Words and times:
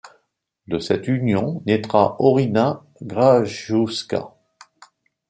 De 0.67 0.79
cette 0.79 1.07
union 1.07 1.61
naîtra 1.67 2.15
Orina 2.17 2.83
Krajewska. 3.07 4.33